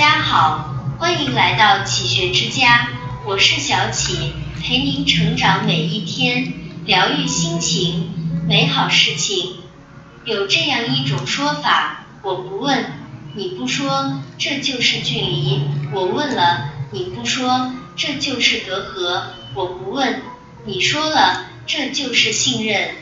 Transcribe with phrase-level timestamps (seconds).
[0.00, 2.88] 家好，欢迎来到启学之家，
[3.26, 6.54] 我是小启，陪您成长每一天，
[6.86, 8.08] 疗愈心情，
[8.48, 9.56] 美好事情。
[10.24, 12.86] 有这样一种说法，我不问，
[13.34, 15.60] 你不说，这就是距离；
[15.92, 20.22] 我问了，你不说，这就是隔阂；我不问，
[20.64, 22.92] 你说了，这就是信任。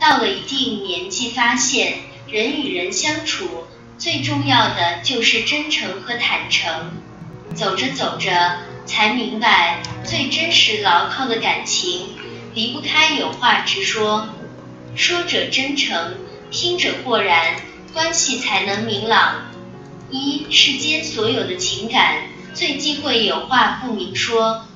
[0.00, 3.64] 到了一定年纪，发现人与人相处。
[4.02, 6.90] 最重要的就是真诚和坦诚。
[7.54, 12.08] 走着走着，才明白最真实牢靠的感情，
[12.52, 14.26] 离不开有话直说。
[14.96, 16.16] 说者真诚，
[16.50, 17.54] 听者豁然，
[17.92, 19.52] 关系才能明朗。
[20.10, 24.66] 一世间所有的情感，最忌讳有话不明说。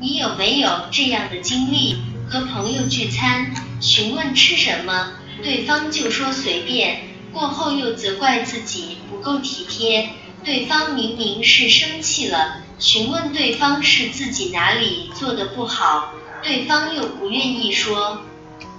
[0.00, 1.98] 你有没有这样的经历？
[2.30, 3.52] 和朋友聚餐，
[3.82, 7.11] 询问吃什么，对方就说随便。
[7.32, 10.10] 过后又责怪自己不够体贴，
[10.44, 18.22] 对方明明是生气了，询问对方是自己哪里做的不好，对方又不愿意说。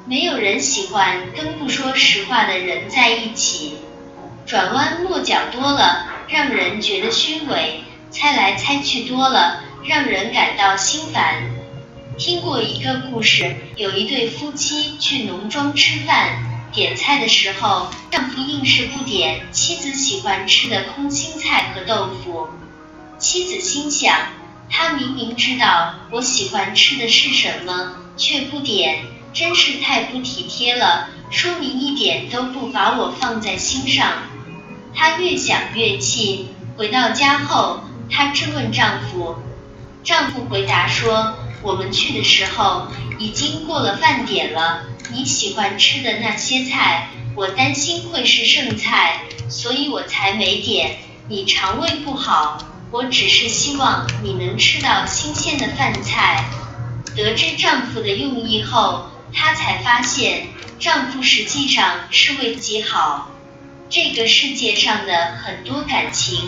[0.06, 3.78] 没有人喜欢跟不说实话的人在一起，
[4.46, 7.82] 转弯抹角多了，让人觉得虚伪；
[8.12, 11.44] 猜来猜去多了，让人感到心烦。
[12.18, 16.53] 听过一个故事，有一对夫妻去农庄吃饭。
[16.74, 22.48] 点菜的时候，丈夫硬是不点妻子喜欢吃的空心菜和豆腐。
[23.20, 24.18] 妻子心想，
[24.72, 34.24] 他明明知道我喜欢吃的是什么，却不点，真是太不体贴了，说明一点都不把我放在心上。
[34.96, 39.36] 她越想越气，回到家后，她质问丈夫，
[40.04, 41.36] 丈夫回答说。
[41.64, 44.84] 我们去的时候已经过了饭点了，
[45.14, 50.98] 你喜欢吃的那些菜，我担心会是剩菜，所以我才没点。
[51.30, 52.58] 你肠胃不好，
[52.92, 56.44] 我只是希望你能吃到新鲜的饭菜。
[57.16, 60.48] 得知丈夫的用意后，她才发现
[60.80, 63.32] 丈夫实际上是为自己好。
[63.90, 66.46] 这个世界上的很多感情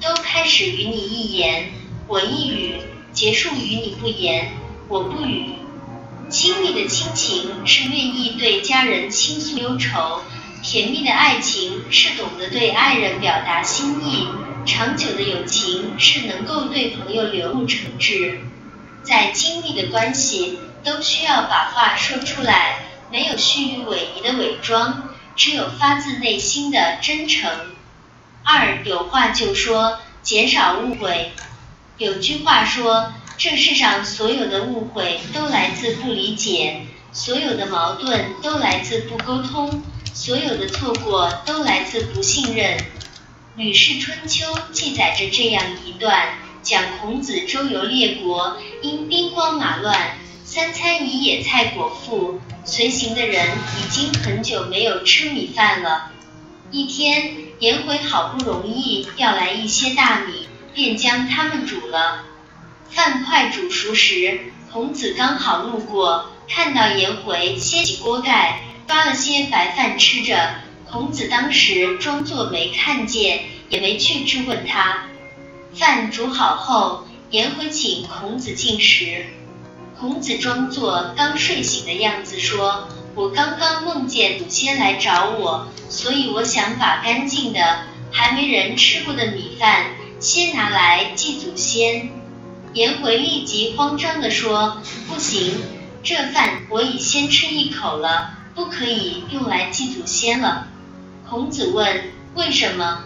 [0.00, 1.70] 都开始于你一言
[2.06, 2.80] 我一语。
[3.14, 4.50] 结束与你不言，
[4.88, 5.50] 我不语。
[6.28, 10.22] 亲密的亲情是愿意对家人倾诉忧愁，
[10.64, 14.26] 甜蜜的爱情是懂得对爱人表达心意，
[14.66, 18.38] 长久的友情是能够对朋友流露诚挚。
[19.04, 22.80] 再亲密的关系，都需要把话说出来，
[23.12, 27.48] 没有虚与委蛇的伪装，只有发自内心的真诚。
[28.42, 31.30] 二有话就说，减少误会。
[31.96, 39.80] 有句话说，这世上所有的误会都来自不理解，所有的矛盾都来自不沟通，
[40.12, 42.78] 所有的错过都来自不信任。
[43.54, 46.30] 《吕氏春秋》记载着这样一段，
[46.64, 53.46] 讲孔子周游列国，因兵荒马乱，三餐以野菜果腹，随行的人
[53.80, 56.10] 已经很久没有吃米饭了。
[56.72, 60.48] 一天，颜回好不容易要来一些大米。
[60.74, 62.24] 便将它们煮了。
[62.90, 64.40] 饭快煮熟时，
[64.72, 70.56] 孔子刚好路过，看到颜回掀起锅盖，抓了些白饭吃着。
[70.90, 75.06] 孔子当时装作没看见，也没去质问他。
[75.74, 79.26] 饭煮好后，颜回请孔子进食。
[79.98, 89.86] 孔子装作刚睡醒的样子说：“我刚刚梦见祖先来找我，所以我想把干净的、还没人吃过的米饭。”
[90.24, 92.08] 先拿来祭祖先，
[92.72, 95.52] 颜回立即慌张地说：“不行，
[96.02, 100.68] 这饭我已先吃一口了，不可以用来祭祖先了。”
[101.28, 102.04] 孔子问
[102.36, 103.04] ：“为什么？”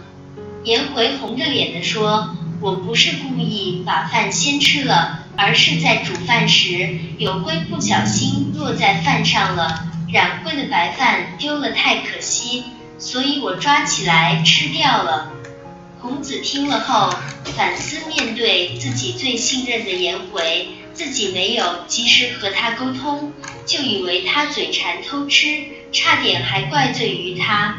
[0.63, 12.63] 颜回红着脸地说：“我不是故意把饭先吃了，而是在煮饭时有灰不小心落在饭上了，染灰的白饭丢了太可惜，
[12.97, 15.33] 所以我抓起来吃掉了。”
[16.01, 17.13] 孔子听了后
[17.57, 23.33] 反思，面对自己最信任的颜回，自己没有及时和他沟通，
[23.65, 25.61] 就以为他嘴馋偷吃，
[25.91, 27.75] 差点还怪罪于他。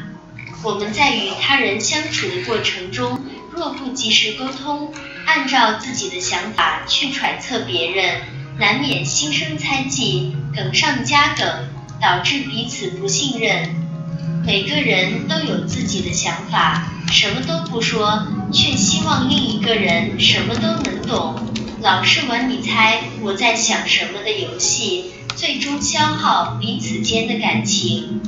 [0.63, 4.93] 我们在与他人相处的过程中，若不及时沟通，
[5.25, 8.21] 按照自己的想法去揣测别人，
[8.59, 11.71] 难免心生猜忌，梗上加梗，
[12.03, 13.80] 导致彼此不信任。
[14.45, 21.35] 每个人都有自己的想法，什么都不说，却希望另一个人什么都能懂，
[21.83, 28.21] 老是玩你猜我在想什么的游戏，最终消耗彼此间的感情。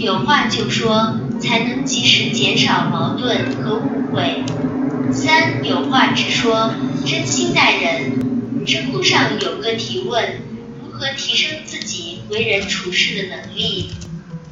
[0.00, 4.44] 有话就说，才能及时减少矛盾和误会。
[5.12, 8.64] 三有话直说，真心待人。
[8.66, 10.42] 知乎上有个提问：
[10.84, 13.90] 如何提升自己为人处事的能力？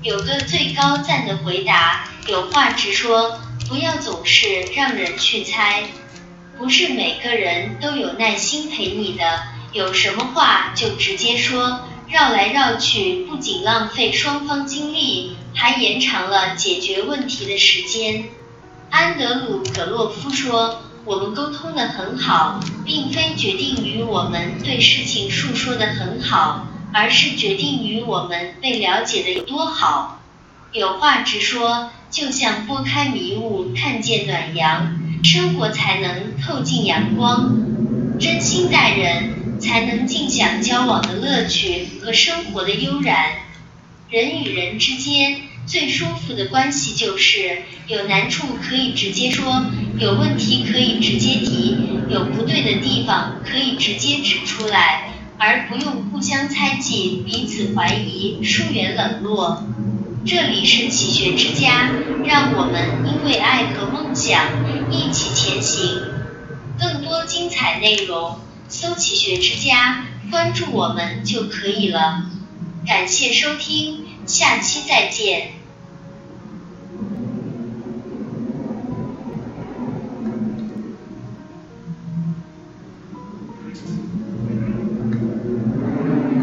[0.08, 3.38] 有个最高赞的回答：有话直说，
[3.68, 5.84] 不要总是让人去猜。
[6.56, 18.30] 不是每个人都有耐心陪你的，有什么话就直接说，绕来绕去不仅浪费双方精力，还延长了解决问题的时间。
[18.88, 30.22] 安德鲁·格洛夫说：“我们沟通的很好，并非决定于我们对事情述说的很好。”而是决定于我们被了解的有多好。
[30.72, 37.56] 有话直说，就像拨开迷雾看见暖阳，生活才能透进阳光。
[38.20, 43.32] 真心待人，才能尽享交往的乐趣和生活的悠然。
[44.10, 49.66] 人与人之间最舒服的关系就是，有难处可以直接说，
[49.98, 51.76] 有问题可以直接提，
[52.10, 55.12] 有不对的地方可以直接指出来。
[55.38, 59.64] 而不用互相猜忌、彼此怀疑、疏远冷落。
[60.26, 61.90] 这里是启学之家，
[62.24, 66.02] 让我们因为爱和梦想一起前行。
[66.78, 72.26] 更多精彩内容，搜“启学之家”，关注我们就可以了。
[72.86, 75.52] 感谢收听，下期再见。